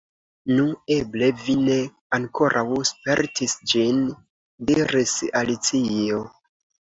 "Nu, 0.59 0.63
eble 0.93 1.27
vi 1.41 1.53
ne 1.65 1.75
ankoraŭ 2.17 2.63
spertis 2.91 3.55
ĝin," 3.73 4.01
diris 4.71 5.13
Alicio. 5.43 6.25